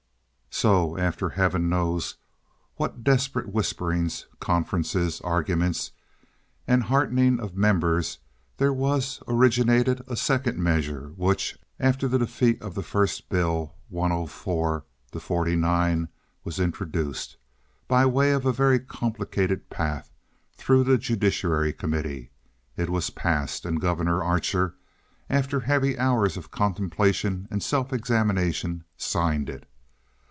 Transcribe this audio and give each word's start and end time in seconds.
So, 0.53 0.95
after 0.97 1.29
Heaven 1.29 1.69
knows 1.69 2.17
what 2.75 3.03
desperate 3.05 3.47
whisperings, 3.49 4.27
conferences, 4.41 5.19
arguments, 5.21 5.91
and 6.67 6.83
heartening 6.83 7.39
of 7.39 7.55
members, 7.55 8.19
there 8.57 8.73
was 8.73 9.23
originated 9.29 10.03
a 10.07 10.15
second 10.17 10.59
measure 10.59 11.13
which—after 11.15 12.07
the 12.07 12.19
defeat 12.19 12.61
of 12.61 12.75
the 12.75 12.83
first 12.83 13.29
bill, 13.29 13.75
104 13.89 14.83
to 15.13 15.17
49—was 15.19 16.59
introduced, 16.59 17.37
by 17.87 18.05
way 18.05 18.31
of 18.31 18.45
a 18.45 18.51
very 18.53 18.77
complicated 18.77 19.67
path, 19.71 20.11
through 20.57 20.83
the 20.83 20.97
judiciary 20.99 21.71
committee. 21.73 22.29
It 22.77 22.89
was 22.91 23.09
passed; 23.09 23.65
and 23.65 23.81
Governor 23.81 24.21
Archer, 24.21 24.75
after 25.29 25.61
heavy 25.61 25.97
hours 25.97 26.35
of 26.37 26.51
contemplation 26.51 27.47
and 27.49 27.63
self 27.63 27.91
examination, 27.93 28.83
signed 28.97 29.49
it. 29.49 29.65